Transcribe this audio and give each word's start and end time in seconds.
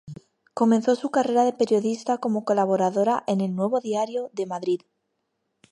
Comenzó 0.55 0.95
su 0.95 1.11
carrera 1.11 1.43
de 1.43 1.53
periodista 1.53 2.17
como 2.17 2.43
colaboradora 2.43 3.23
en 3.27 3.39
el 3.39 3.53
"Nuevo 3.55 3.81
Diario" 3.81 4.31
de 4.33 4.47
Madrid. 4.47 4.81